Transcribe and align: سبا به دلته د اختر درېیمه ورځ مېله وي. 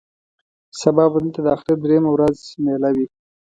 سبا 0.79 1.05
به 1.11 1.17
دلته 1.23 1.39
د 1.43 1.47
اختر 1.55 1.75
درېیمه 1.83 2.09
ورځ 2.13 2.37
مېله 2.63 2.89
وي. 2.95 3.05